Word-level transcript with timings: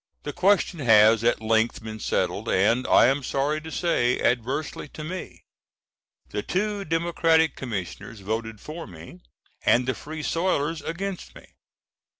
The 0.23 0.33
question 0.33 0.79
has 0.79 1.23
at 1.23 1.41
length 1.41 1.83
been 1.83 1.99
settled, 1.99 2.49
and 2.49 2.87
I 2.87 3.05
am 3.05 3.21
sorry 3.21 3.61
to 3.61 3.71
say, 3.71 4.19
adversely 4.19 4.87
to 4.87 5.03
me. 5.03 5.43
The 6.29 6.41
two 6.41 6.83
Democratic 6.85 7.55
Commissioners 7.55 8.21
voted 8.21 8.59
for 8.59 8.87
me, 8.87 9.19
and 9.63 9.85
the 9.87 9.93
Free 9.93 10.23
Soilers 10.23 10.81
against 10.81 11.35
me. 11.35 11.53